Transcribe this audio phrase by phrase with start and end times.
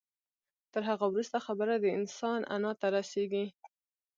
[0.73, 3.45] تر هغه وروسته خبره د انسان انا ته رسېږي.